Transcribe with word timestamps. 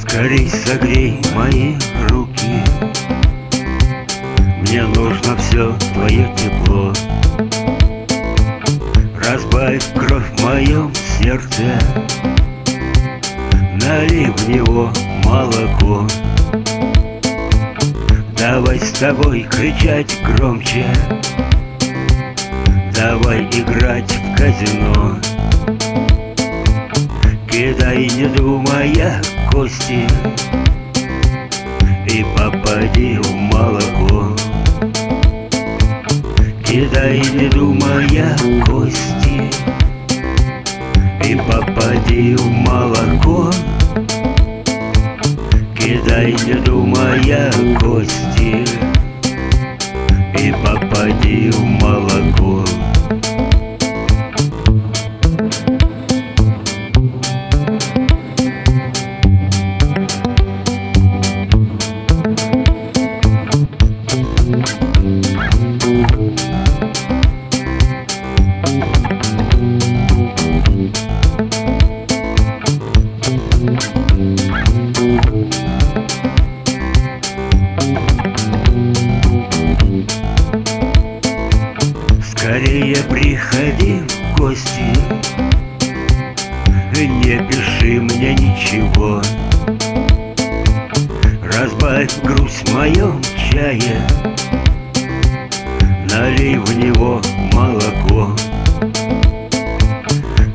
Скорей 0.00 0.48
согрей 0.48 1.20
мои 1.34 1.74
руки. 2.08 2.62
Мне 4.60 4.84
нужно 4.84 5.36
все 5.38 5.76
твое 5.92 6.32
тепло. 6.36 6.92
Разбавь 9.16 9.82
кровь 9.94 10.30
в 10.36 10.44
моем 10.44 10.92
сердце 11.20 11.78
Налей 13.82 14.26
в 14.26 14.48
него 14.48 14.90
молоко. 15.24 16.06
Давай 18.36 18.78
с 18.78 18.92
тобой 18.92 19.42
кричать 19.50 20.16
громче 20.24 20.86
Давай 22.94 23.44
играть 23.44 24.10
в 24.10 24.36
казино. 24.36 25.18
Кидай, 27.50 28.08
не 28.16 28.26
думая, 28.28 29.20
кости 29.52 30.06
И 32.06 32.24
попади 32.36 33.18
в 33.18 33.34
молоко. 33.34 34.34
Кидай, 36.64 37.20
не 37.34 37.48
думая, 37.48 38.36
кости 38.64 39.79
И 41.30 41.36
попади 41.36 42.34
в 42.34 42.50
молоко. 42.50 43.52
Кидай, 45.76 46.34
не 46.44 46.54
думая, 46.54 47.52
кости 47.78 48.64
И 50.34 50.52
попади 50.64 51.50
в 51.52 51.64
молоко 51.64 52.64
Скорее 82.22 82.96
приходи 83.08 84.02
в 84.06 84.38
гости. 84.38 84.70
Не 87.00 87.38
пиши 87.48 88.00
мне 88.00 88.34
ничего. 88.34 89.22
Разбавь 91.42 92.22
грусть 92.22 92.68
в 92.68 92.74
моем 92.74 93.20
чае. 93.50 94.00
Налей 96.10 96.56
в 96.56 96.76
него 96.76 97.20
молоко. 97.52 98.34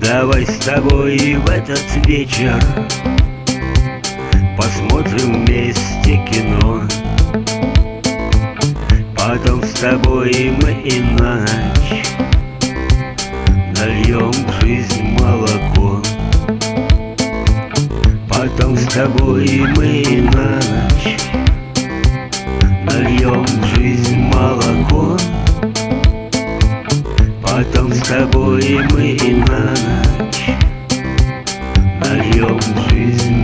Давай 0.00 0.46
с 0.46 0.58
тобой 0.64 1.34
в 1.34 1.50
этот 1.50 2.06
вечер 2.06 2.58
Посмотрим 4.56 5.44
вместе 5.44 5.87
тобой 9.80 10.32
мы 10.60 10.72
и 10.82 11.00
ночь, 11.00 12.02
Нальем 13.76 14.32
в 14.32 14.60
жизнь 14.60 15.16
молоко. 15.20 16.02
Потом 18.28 18.76
с 18.76 18.86
тобой 18.86 19.46
мы 19.76 19.86
и 19.86 20.20
ночь, 20.20 21.16
Нальем 22.90 23.44
в 23.44 23.76
жизнь 23.76 24.18
молоко. 24.18 25.16
Потом 27.40 27.92
с 27.92 28.00
тобой 28.00 28.80
мы 28.90 29.10
и 29.10 29.34
ночь, 29.34 30.50
Нальем 32.00 32.58
в 32.58 32.90
жизнь 32.90 33.37